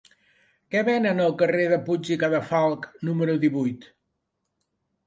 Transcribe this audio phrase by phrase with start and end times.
[0.75, 3.91] Què venen al carrer de Puig i Cadafalch número divuit?